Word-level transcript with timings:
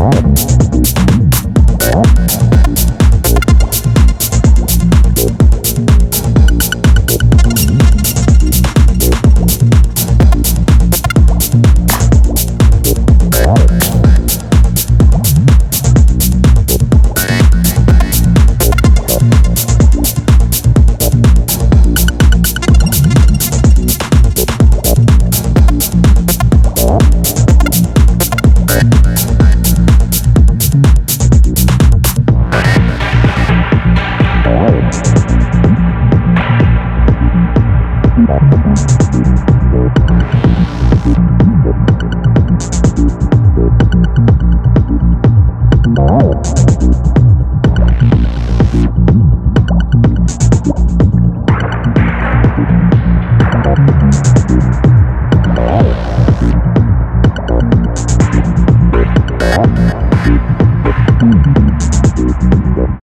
Wow. 0.00 0.49